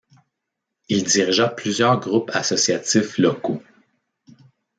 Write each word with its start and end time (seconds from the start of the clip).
Il 0.89 1.03
dirigea 1.03 1.47
plusieurs 1.47 1.99
groupes 1.99 2.31
associatifs 2.33 3.19
locaux. 3.19 3.61